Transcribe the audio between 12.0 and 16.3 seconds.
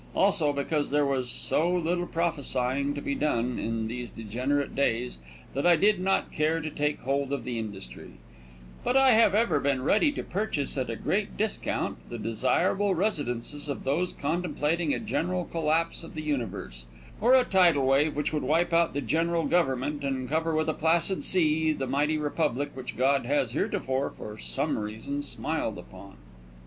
the desirable residences of those contemplating a general collapse of the